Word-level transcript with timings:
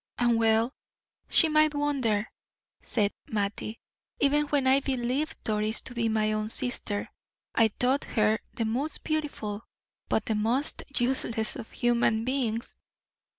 "And 0.17 0.39
well 0.39 0.73
she 1.29 1.47
might 1.47 1.75
wonder," 1.75 2.25
said 2.81 3.13
Mattie; 3.27 3.79
"even 4.19 4.47
when 4.47 4.65
I 4.65 4.79
believed 4.79 5.43
Doris 5.43 5.79
to 5.81 5.93
be 5.93 6.09
my 6.09 6.33
own 6.33 6.49
sister, 6.49 7.07
I 7.53 7.67
thought 7.67 8.05
her 8.05 8.39
the 8.55 8.65
most 8.65 9.03
beautiful, 9.03 9.63
but 10.09 10.25
the 10.25 10.33
most 10.33 10.81
useless 10.97 11.55
of 11.55 11.69
human 11.69 12.25
beings!" 12.25 12.75